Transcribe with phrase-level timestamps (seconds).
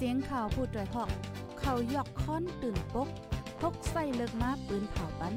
[0.00, 1.10] เสียงข่าวผู้ด้วยหอก
[1.60, 3.08] เขายอกค้อนตื่นปก
[3.60, 5.34] พกใส่เลิกมาปืนเผาปัน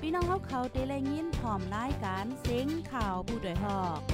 [0.00, 4.11] พี่น้องเขาเขาเตะเลยินพร้อมรายการเสียงข่าวผู้ด้วยหอก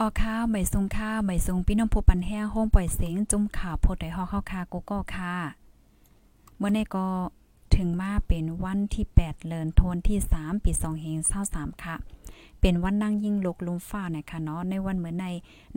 [0.00, 5.34] ออข้าวไม่ซุงข้าวไม่ซุงพี่น้องผู้ปันแห้งห้องปล่อยเสียงจุ่มข่าวโพดได้ฮอกเข้าคากูก็ค่ะ
[6.56, 7.08] เมื่อในก็
[7.76, 11.18] ถึงมาเป็นวันที่ 8เลินโทนที่ 3 ปี2เฮง
[11.50, 11.96] 23ค่ะ
[12.60, 15.26] เป็นวันนั่งยิ่งลกลุมฟ้านะคะเนาะในวันเหมือนใน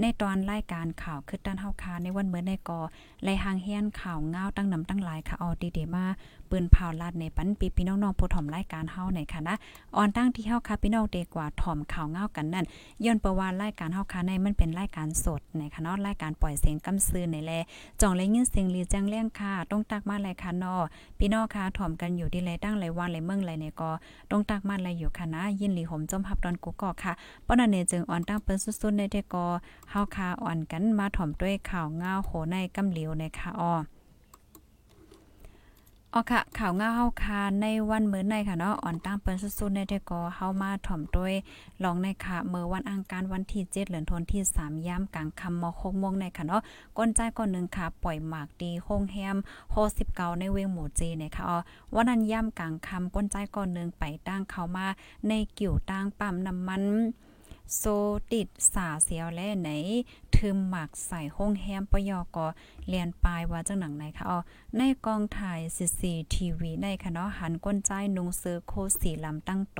[0.01, 2.79] ในตอนรายการข่าวคือด้านเฮาคาในวันเหมือนในกอ
[3.23, 6.05] ไลหางเฮียนข่าวเงาตั้งนำตั้งหลายค่ะออดีเดมา
[6.49, 9.55] ปืนเผาลาดในปันปีพี่น้องๆผู้ถ่อมรายการเฮาในค่ะนะ
[9.95, 12.65] ออนตั้งที่เฮาค่ะพี่น้องเดกว่าถ่อมข่าวเงากันนั่น
[13.05, 17.51] ย้อนประวัติรายการเฮาค่ะในมันเป็นรายการสดในค่ะเนาะรายการปล่อยเสียงกำซื่อในแล
[18.01, 20.81] จ่องเลยยินเสียงลีแจ้งเลี้ยงค่ะต้องตักมาเลยค่ะนาะ
[21.19, 23.91] พี่น้องค่ะถ่อมกันอยู่ที่ไรตั้งไรวันไรเมืองไรในก็
[24.31, 27.13] ต้องตักมาไรอยู่ค่ะนะยินหลีหมจมพับตอนกุกอกค่ะ
[27.47, 29.45] ปนนเนจึงอ่อนตั้งเปิ้นสุดๆในเดกอ
[29.89, 33.73] เฮาคาอ่อนกันมาถ่อมด้วยข่าวเงาโหในกำเหลียวในค่ะอ้อ
[36.15, 41.33] ออค่ะข่าวง่าเฮาคาในวันมื้อในค่ะเนาะอ่อนตั้งเปิ้นสุดๆในเดกอเฮามาถ่อมด้วย
[41.83, 46.61] ลองในค่ะเมื่อวันอังคารวันที่7เดือนธันวาคมที่3ยามกลางค่ำม6โมงในค่ะเนาะ
[46.97, 49.37] ก้นใจก่อนนึงค่ะปล่อยหมากดีโฮงแฮม
[49.71, 49.75] โฮ
[50.09, 51.57] 19ในเวงหมู่เจในค่ะอ๋อ
[51.93, 54.85] วันนั้นยามกลางค่ำก้นใจก่อนนึงไปตั้งเข้ามา
[55.27, 56.83] ในกิ่วตั้งปั๊มน้ำมัน
[57.77, 57.83] โซ
[58.33, 59.69] ติดสาเสียวและไหน
[60.35, 62.47] ทึมหมักใส่ห้องแฮมปยอกอ
[62.87, 64.37] เรียนปลายว่าจังหนังไหนคะอ๋อ
[64.77, 69.79] ในกองถ่ายซีซีทีวีในคะเนาะหันก้นใจนุงเซื้อโคสีลำตั้งโต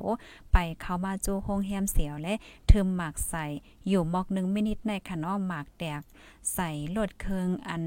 [0.52, 2.34] ไปเข้ามาจูห้องแฮมเสียวและ
[2.72, 3.46] ทึมหมักใส่
[3.88, 6.02] อยู่มอกหนึ่งมินิทในคะเนาะหมากแตก
[6.54, 7.86] ใส่ลดเคืองอัน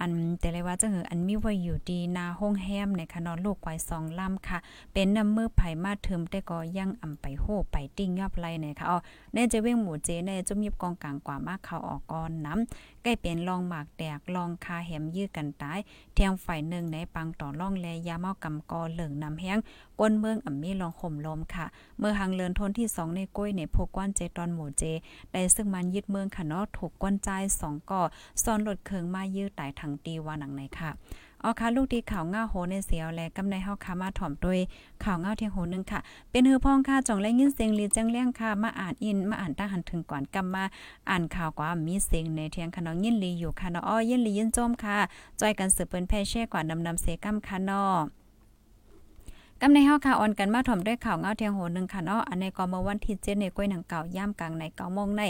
[0.00, 4.58] อันแต่เลยว่าจะหืออันมีไว้อยู่ดีนาห้องแฮมในคะนอนลูกไว้สองลำค่ะ
[4.92, 8.98] เป็นน้ำมือไผ่มาเทิมแต่ก็ยังอ่ำไปโหไปติ้งยอบไรเนี่ยค่ะอ๋อ
[9.34, 15.78] แน่จะเว้งหมูเจแน่จุ่มยิบกองกลางกว่ามากเขาออกก่อนน้ำใกล้เป็นลองหมากแดกลองคาแหมยื้อกันตาย
[16.14, 19.58] เทียงฝ่ายหนึ่งในปังต่อล่องแลยาเมากำกอเหลืองน้ำแห้ง
[20.00, 21.66] ก้นเมืองอ่ำมีลองข่มลมค่ะ
[21.98, 24.82] เมื่อหังเลินทนที่สองในก้อยในพกกวนเจตอนหมู่เจ
[25.32, 27.28] ได้ซึ่งมันยึดเมืองค่ะเนาะถูกก้นใจ
[27.60, 28.02] สองก่อ
[28.42, 30.90] ซ่อนหลดเคืองมายื้อตายถังตีว่าหนังไหนค่ะ
[31.42, 34.58] เอาค่ะลูกดีข่าวง่าโหในเสียวและกำในเฮาค่ะมาถ่อมด้วย
[35.04, 40.64] ข่าวง่าเทียงโหนึงค่ะ เป็นฮือพ้องค่ะจ่องและยินเสียงลีจังเลี้ยงค่ะ มาอ่านอินมาอ่านตาหันถึงก่อนกำมา
[41.10, 44.98] อ่านข่าวกว่ามีเสียงในเทียงค่ะน้องยินลีอยู่ค่ะนอ้อยินลียินจมค่ะ
[45.40, 48.17] จอยกันสืบเปิ้นแพ่แช่กว่านำนำเสกำค่ะเนาะ
[49.62, 55.22] กำในเฮาค่ะออนกันมาถ่อมด้วยข่าวเงาเทียงโหนึงค่ะเนาะอันในก็เมื่อวันที่7ในก้อยหนังเก่าย่ามกลางใน9โมงใน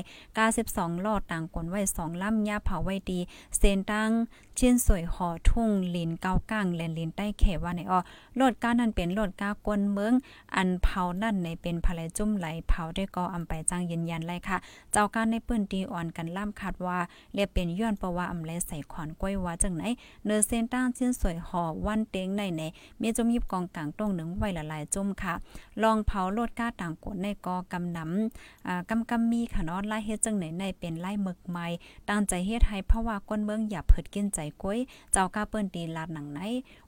[0.48, 3.18] 92ลอดต่างกลไว้2ล่ำยาเผาไว้ดี
[3.56, 4.10] เซนตั้ง
[4.58, 7.98] ชิ้นสวยหอทุ่งลินเก้าก้างแลนลินใต้เขว่าในออ
[8.36, 10.12] โลดก้านั้นเป็นโลดก้ากวนเมือง
[10.56, 14.56] อันเผานั่นในเป็นภายจุ่มไหลเผาได้ก็อำไปจังยืนยันเลยค่ะ
[14.92, 16.98] เจ้าการในปืนตีอ่อนกันล่ำคาดว่า
[17.34, 19.82] เรียกเป็นย้อนเพราะว่าอำแลใส่ขอนกล้วยว่าจังไหน
[20.24, 22.62] เนอเซนตั้งชิ้นสวยหอวันเต็งในใน
[23.00, 25.34] มีจมยิบกองกลางตรงหนึ่งไว้ละลายจุ่มค่ะ
[25.82, 31.66] ลองเผาโลดก้าต่างกดในกอกำนำอ่ากำกำมีค่ะเนาะไล่เฮ็ดจังไหนในเป็นไล่หมึกไม้
[32.08, 34.78] ตั้งใจเฮ็ดให้เพราะว่าก้นเมืองอย่าเผิดกินใจก้อย
[35.12, 36.40] เจ้าก้าเปิ้นตีลาดหนังไหน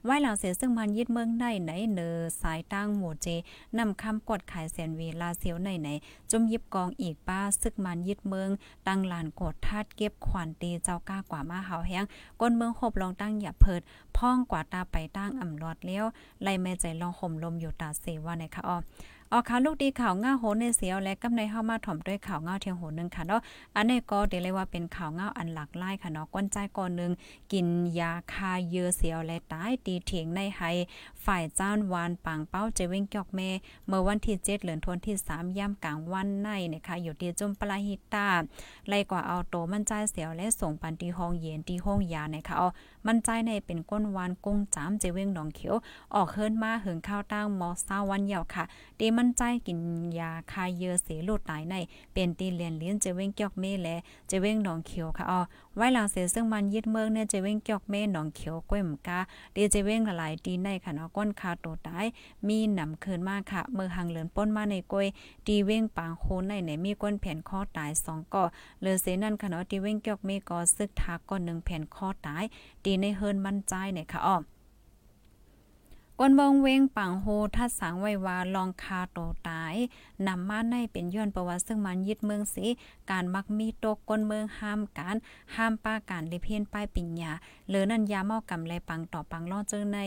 [0.05, 3.27] ไว้แล้วเสียซึ่งมันยึดเมืองได้ไหนเนอสายตั้งหมู่เจ
[3.79, 5.89] นำคำกดขายแสนวีลาเสียวไหนไหน
[6.31, 8.51] จมยิบกองอีกป้าซึกมันยึดเมือง
[8.87, 12.05] ตั้งลานกดทาดเก็บขวัญตีเจ้าก้ากว่ามาหาวแห้ง
[12.41, 13.81] ก้นเมืองหบลองตั้งอย่าเพิด
[14.21, 16.05] พ่องกว่าตาไปตั้งอ่ำรอดเลี้ยว
[16.43, 18.77] ไล่แม่ใจลองห่มลมอยู่ตาเสว่าในค่ะอ้อ
[19.33, 23.41] ออกข่าวลูกดีข่าวง่าโหนในเสียวและกำในเฮามาถ่อมด้วยข่าวง่าเทียงโหนึงค่ะเนาะ
[23.77, 27.13] อันนี้ก็เดี๋ยวเลยว่าเป็นข่าวง่าอันหลากหลายค่ะเนาะก้นใจก่อนนึง
[27.53, 27.67] กิน
[27.99, 30.63] ยาคาเยอเสียวและตายตีเถียงในไฮ
[31.25, 33.51] ฝ่ายจ้านวานปังเป้าเจเว้งจอกแม่
[33.87, 38.29] เมื่อวันที่7เดือนธันวาคมที่3ย่ำกลางวันในนะคะอยู่ที่จุมปลาฮิตา
[38.89, 42.69] ไล่กว่าเอาโตมันใจเสียวและส่งปันที่ห้องเย็นที่ห้องยานะคะเอา
[43.07, 45.75] มันใจในเป็นก้นวานกุ้งจามเจเว้งหนองเขียว
[46.15, 48.65] ออกเฮิรนมาหึงข้าวตั้งมอซาวันเยาวค่ะ
[49.01, 49.81] ดีมัมันใจกิน
[50.19, 51.75] ยาคายเยอเสโลดตายใน
[52.13, 53.97] เป็นตีเลียนเลี้ยนเจเว้งเกียกเม่และ
[54.29, 55.41] เจเว้งหนองเขียวค่ะอ๋อ
[55.77, 59.19] ไว้หลังเสียซึ่งมันยึดเมืองเนี่ยเจเว้งเกียกเมหนองเขียวก้วยมกา
[59.53, 62.07] เดเจเว้งหลายตีในค่ะเนาะก้นคาโตตาย
[62.49, 65.07] มีหนำคืนมากค่ะเมื่อหังเหลือนป้นมาในก้วย
[65.47, 68.45] ตีเว้งปางโคนในไหนมีก้นแผ่นข้อตายสองก่อ
[68.81, 72.45] เลือเสนั่นค่ะเนาะตีเว้งเกียกเม่ก็ซึกทักก้อนหนึ่งแผ่นข้อตาย
[72.85, 74.37] ตีในเฮิรนมันใจเนี่ยค่ะอ๋อ
[76.23, 77.27] กวนเบิงเวงปังโฮ
[77.57, 79.19] ทัดสังไว้ว่าลองคาโต
[79.49, 79.75] ตาย
[80.29, 82.67] นำมาในเป็นย้อนประวัติซึ่งมันยึดเมืองสี
[83.11, 85.17] การมักมีตกก้นเมืองห้ามการ
[85.57, 87.33] ห้ามป้าการเลเพียนป้ายปิญญา
[87.69, 89.99] หรือนันยาเมากำไรปังต่อปังล่อเจอใน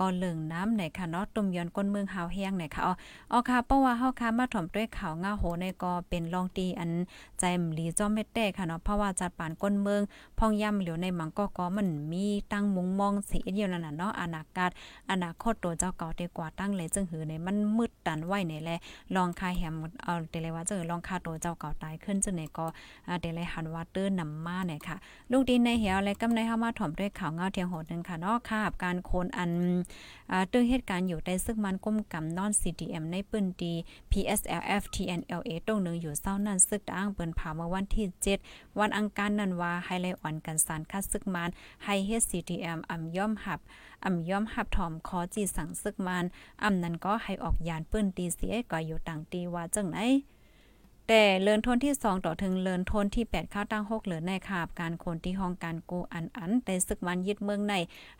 [0.00, 2.94] กอเหลืองน้ำไหนค่ะเนาะตุ่มย้อนก้นเมืองหาวแห้งไหนค่ะอ๋อ
[3.32, 6.90] ออค่ะเพราะว่าเฮาค่ะมาถ่อมด้วยข่าวง่าโหในก็เป็นรองตีอัน
[7.38, 10.02] ใจมลีจอมเม็ดแต้ค่ะเนาะเพราะว่าจัดปานก้นเมือง
[10.38, 14.70] พองย่ำเหลียวในมังก็ก็มันมีตั้งมุงมองสีเดียวนั่นน่ะเนาะอนาคต
[15.10, 18.70] อนาคตตัวเจ้าเก่าดีกว่าตั้งเลยจึงหือในมันมืดตันไว้ในแล
[19.16, 19.74] ลองคาแฮม
[20.04, 22.66] เอาเตเลยว่าเจอลองคาตัวเจ้าเก่าตายขึ้นจึงในก็
[23.08, 24.96] อ่าเตเลยหันว่าเตื้อนำมาเนี่ยค่ะ
[25.32, 29.50] ลูกดินในเหี่ยวและกำในเฮามาถ่อมด้วยข่าวเงาเทียงโหดนึงค่ะเนาะค่ะการโคนอัน
[30.30, 33.72] อ่าตึงเหตุการณ์อยู่ในซึ่งมันก้มกำนอน CDM ในปืนดี
[34.12, 38.06] PSLF TNLA ตรงหนึงอยู่เศร้านั่นซึกอ้างเปิ้นผ่าเมื่อวันที่
[38.42, 41.50] 7 วันอังคารนั้นว่าไฮไลอ่อนกันสารคัดซึกมัน
[41.84, 43.60] ไฮเฮด CDM อ่ำย่อมหับ
[44.04, 46.24] อ่ำย่อมหับถอมคอจีสั่งซึกมัน
[46.62, 49.98] อ่ำนั้นก็ให้ออกยานปืนตีเสียก็อยู่ต่างตีว่าจังไหน
[51.08, 57.74] แต่เลินทนที่ 2 ต่อถึงเลินทนที่ 8 ข้าวตั้ง6เหลือในคาบการคนที่ห้องการกูอันอันแต่ซึกมันยึดเมืองใน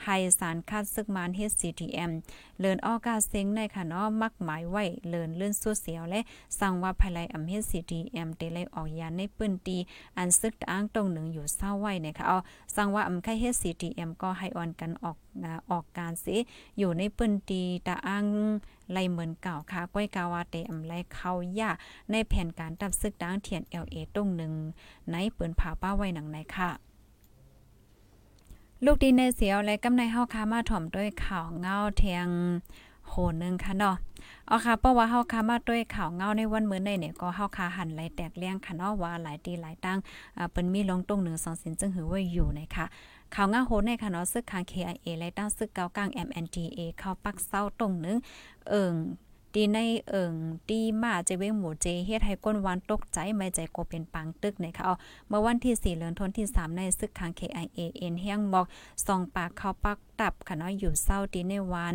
[0.05, 0.09] ไฮ
[0.39, 2.13] สารคาดซึกมัน HCTM
[2.61, 6.21] เลินออกาเซ็งในค่ะเนาะมักหมายไว้เลินเลื่อนสู้เสียวและ
[6.59, 9.79] สั่งว่าภายไลอำ HCTM เตเลยออกยานในปื้นตี
[10.19, 12.39] อันซึกอ้างตรงหนึ่งอยู่เศร้าไว้เนี่ยค่ะเอา
[12.77, 16.37] สั่งว่าอำไข่ HCTM ก็ให้ออนกันออก อ่าออกการสิ
[16.79, 18.27] อยู่ในปืนตีตาอ้าง
[18.93, 21.71] ไลเหมือนเก่าค่ะก้อยกาวาเตอำไลเข้ายา
[22.11, 24.53] ในแผนการตับซึกดังเทียน LA ตรงหนึ่ง
[25.11, 26.71] ในปืนผาป้าไว้หนังในค่ะ
[28.85, 32.29] ลูกดีในเสียวและกำในเฮาคามาถ่อมด้วยข่าวเงาเทียง
[33.09, 33.97] โหนึงค่ะเนาะ
[34.47, 39.99] เอาค่ะเพราะว่าเฮาคามาด้วยข่าวเงาในวันมื้อในเนี่ยก็เฮาคาหันไหลแตกเลี้ยงค่ะเนาะว่าหลายตีหลายตั้ง
[40.37, 42.87] อ่าเปิ้นมีลงตรงหนึ่งสองสินจึงหือไว้อยู่นะคะ
[43.35, 48.17] ข่าวง่าโหในค่ะเนาะซึกคาง KIA และตั้งซึกเกากลาง MNDA เข้าปักเศร้าตรงหนึง
[48.69, 48.95] เอิง
[49.55, 49.79] ตีใน
[50.09, 50.35] เอิง
[50.69, 54.95] ตีมาเจเวงหมูเจเฮ็ดให้ก้นวันตกใจไม่ใจโกเป็นปังตึกในะคะเอา
[55.29, 58.67] เมื่อวันที่4เดือนธันวาคมที่3ในซึกคาง KIA เอ็นเฮียงบอก
[59.07, 61.95] สองปากเข้าปักตับค่ะเนาะอยู่เศร้าตีในวัน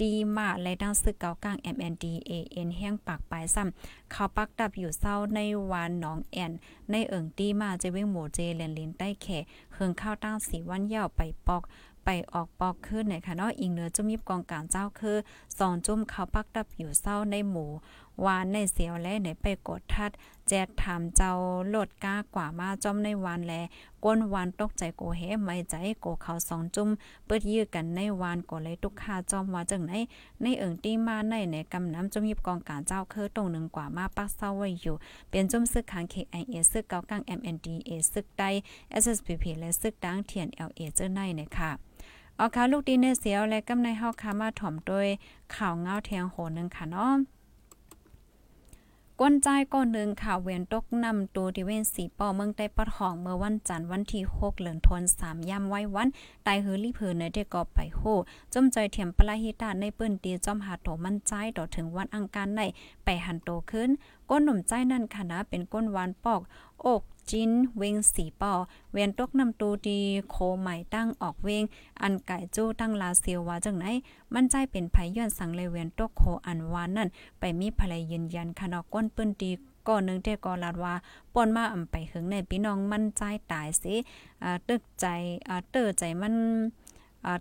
[0.00, 5.40] ตีมาและดังซึกเกากลาง MNDA เอ็นเฮียงปากปลายซ้ำเขาปักดับอยู่เศร้าใน
[5.70, 6.52] วันหนองแอน
[6.90, 9.26] ในเอิงตีมาเจะวงหมูเจเลนลินใต้แข
[9.74, 11.62] เฮืองข้าวตั้งสีวันยาวไปปอก
[12.04, 15.16] ไปออกปอกขึ้นในคะเนาะอิงเนือจุ่มยิบกองการเจ้าคือ
[15.58, 17.70] สองจุ่มเขาปักดับอยู่เศร้าในหมู่
[18.24, 20.10] วานในเสียวและในไปกดทัด
[20.48, 21.32] แจดถามเจ้า
[21.68, 23.52] โลดก้ากว่ามาจอมในวานแล
[24.04, 26.88] ก้นวานตกใจโกเฮไม่ใจโกเขาสองจุ่ม
[27.26, 29.92] เปิดยื้อกันในวานก็เลยตุกคาจอมว่าจังไหน
[30.42, 34.96] ในเอิงตีมาในในกำน้ำจุ่มยิบกองการเจ้าเคอตรงหนึ่งกว่ามาปักเศร้าไว้อยู่
[35.30, 38.42] เป็นจุ่มซึกขัง KIA ซึกเกากลาง MNDA ซึกใด
[39.02, 41.70] SSPP และซึกดังเทียน LA เจ้าในเนี่ยค่ะ
[42.36, 45.06] เอาค่ะลูกดีเนเสียวและกำในเฮาคามาถ่อมโดย
[45.54, 47.37] ข่าวเงาเทียงโหนึงค่ะเนาะ
[49.22, 56.08] ก้นใจก้อนหนึ่งค่ะเวียนตกนำตัวที่เว้นสีปอเมืองใต้ปะทองเมื่อวันจันทร์วันที่6เหลือนทน3ย่ำไว้วัน
[56.46, 58.02] ตายหือลี่เผือในได้กอบไปโห
[58.54, 62.60] จมใจเทียมปลาฮิตาในปื้นตีจอมหาโตมันใจต่อถึงวันอังคารใน
[63.04, 63.90] ไปหันโตขึ้น
[64.30, 66.40] ก้นหนุ่มใจนั่นค่ะนะเป็นก้นหวานปอก
[66.86, 68.52] อก จินเวงสีปอ
[68.92, 71.64] เวียนตกนำตูดีโคใหม่ตั้งออกเวง
[72.02, 73.86] อันไก่จู้ตั้งลาเซียวว่าจังไหน
[74.34, 79.50] มันใจเป็นไผย้อนสังเลยเวียนตกโคอันวานนั่น ไปมีภรรยยืนยันค่ะนอกก้นปื้นดี
[79.88, 80.94] ก่อนหนึงเตกอลาดว่า
[81.34, 83.22] ป่นมาอำไปหึงในพี่น้องมันใจ
[83.52, 83.94] ตายสิ
[84.42, 85.06] อ่าตึกใจ
[85.48, 86.87] อ่าเตอใจมันอ่า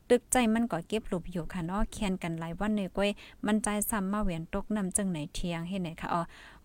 [0.10, 3.10] ตึกใจมันก็เก็บหลบอยู่ค่ะเนาะเคียนกันหลายวันในก้อย
[3.46, 6.22] มันใจซ้ำมาเวียนตกนำจังไหนเทียงเฮ็ดไหนค่ะอ๋อ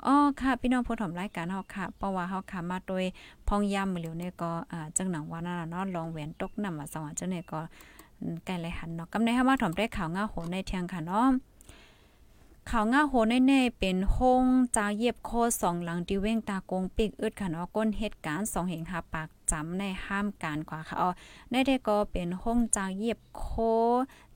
[0.07, 3.05] อ๋อค่ะพี่น้องผู้ถมรายการเฮาค่ะเพราะว่าเฮาค่ะมาโดย
[3.49, 7.61] พองยามมื้อเหลียวเนี่ยก็อ่าจังหนังว่านั่นเนาะลองเวียนตกนำว่าสว่าจังเนก็
[8.21, 11.27] อืมใกล้เลยหันเนาะกำในเฮามาถมได้ข่าวงาโหในเทียงค่ะเนาะ
[12.71, 13.15] ข่าวง่าโห
[13.47, 14.45] แน่ๆเป็นห้อง
[14.77, 15.31] จาเย็บโค
[15.63, 21.11] สองหลังดิเว้งตากงปิกอึดขันาะก้นเหตุการณ์สองเหงหาปากจำในห้ามการกว่าค่ะอ๋อ
[21.51, 23.47] ในได้ก็เป็นห้องจาเย็บโค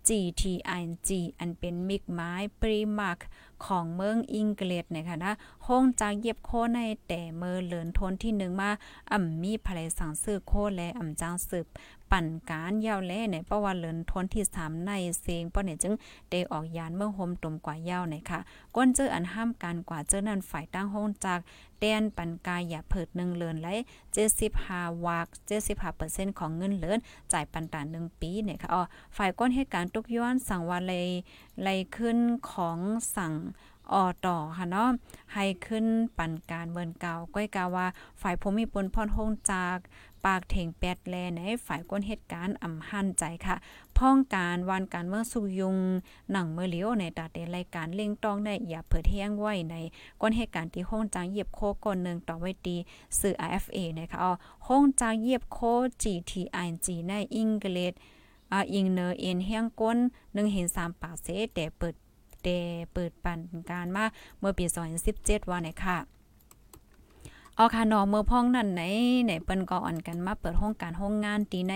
[0.08, 3.26] GTIG อันเป็นมิกไม้ปรีมาร์
[3.64, 5.32] ของเมืองอังกฤษนะคะนะ
[5.66, 8.70] ห้องจากเย็บโคในแต่เมื่อเลินทนที่หนึ่งมา
[9.12, 11.66] อ่ำมีภรรยสั่งซื้อโคและอ่ำจ้างสืบ
[12.12, 15.94] ปั่นการยาวแลในประวัติเลินทนที่สามในเสียงป้อเนี่ยจึง
[16.30, 18.40] ได้ออกยานเมืองโฮมตุ่มกว่ายาวในค่ะ
[18.76, 21.40] ก้นเจออันห้ามการกว่าเจอนั้นฝ่ายตั้งห้องจาก
[21.80, 23.68] แดนปันกายอย่าเผิดหนึ่งเลินไหล
[24.36, 25.26] 75วาก
[25.82, 26.98] 75%ของเงินเลิน
[27.32, 28.82] จ่ายปันตา1ปีเนี่ยค่ะอ๋อ
[29.16, 31.08] ฝ่ายก้นเหตุการณ์ตุกย้อนสั่งว่าเลย
[31.62, 32.18] ไลขึ้น
[32.50, 32.78] ของ
[33.16, 33.32] สั่ง
[33.92, 34.88] ออต่อค่ะเนาะ
[35.34, 35.86] ให้ขึ้น
[36.18, 37.86] ปันการเมินเก่าก้อยกาว่า
[38.20, 39.78] ฝ่ายภูมิพลพรโฮงจาก
[40.24, 43.56] ปากเถงแปดแลในฝ่ายก้นเหตุการณ์อำหันใจค่ะ
[43.96, 45.76] พ้องการวันการเมืองสุยุง
[46.30, 49.76] หนังเมื่อเลียวในตาเตรายการเล่งต้องได้อย่าเผิดแห้งไว้ใน
[50.20, 52.76] ก้นเหตุการณ์ที่ห้องจางเยียบโคก่อนหนึ่งต่อไว้ตี
[53.18, 54.32] สื่อ RFA นะคะอ๋อ
[54.68, 55.58] ห้องจางเยียบโค
[56.02, 57.92] GTIG ในอังกฤษ
[58.52, 61.94] อ่าอิงเนอร์เอ็นเฮียงก้น1เห็น3ปากเสแต่เปิด
[62.94, 63.38] เปิดปัน
[63.70, 64.04] การมา
[64.38, 64.64] เมื่อปี
[65.08, 65.98] 2017ว่าไหนค่ะ
[67.58, 68.82] เออค่ะนอเมื่อพ้องนั่นไหน
[69.24, 71.74] ไหนเปิ้นก็อ่อนกันมาเปิดห้องการห้องงานตีใน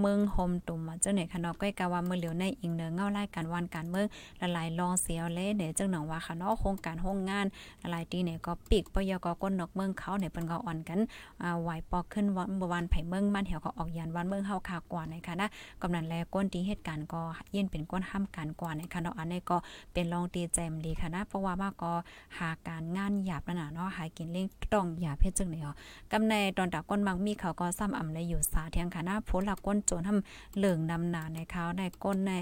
[0.00, 4.06] เมืองโฮมตุ่มเจ้าไหนค่ะนาะก้อยกะว่าเมื่อเหลียวในอิงเนือเงาไล่การวันการเมือง
[4.40, 7.46] ละลายลองเสียวเล่เนี่ยจังหนังว่าค่ะนาะโครงการห้องงาน
[7.82, 11.00] ละลายตีเนี่ยก็ปิกปยกก้นนอกเมืองเขาเนี่ยเปิ้นก็อ่อนกัน
[11.42, 15.48] อ่าไหวปอกขึ้นวันวันไผเมืองมันเหี่ยวก็ออกยันวันเมืองเฮาคากว่าในค่ะนะ
[15.82, 17.20] กำนันแลก้นตีเหตุการณ์ก็
[17.52, 19.56] เย็นเป็นก้นห้ามการกว่าในค่ะเนาะอันนี้ก็
[19.92, 21.92] เป็นรองตีแจมดีค่ะนะเพราะว่ามาก็
[22.38, 25.72] หาการงานหยาบแล้วน่ะเนาะหากินเลี้ยงต้องหยาบเพชรจึงได๋อ๋อ
[26.12, 32.32] กำในตอนดาก้นมังมีเขาก็ซ้ำอำเลยอยู่สาเทียงค่ะหน้าโพลักก้นโจรทำเหลืองนำหนาในเขาในก้นใน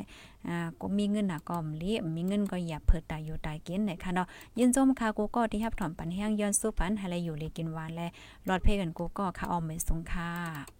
[0.49, 4.27] อ่าก็มีเงินน่ะก็มลีมีเงินก็อย่าเพิดตายอยู่ตายกินในค่ะเนาะ
[4.59, 8.07] ยินจมค่ะกูก็ที่รับถอมปันแห้งย้อนสู้ปันให้เลยอยู่เลยกินหวานและ
[8.49, 10.80] รอดเพกันกูก็ค่ะออมไม่สงค่ะ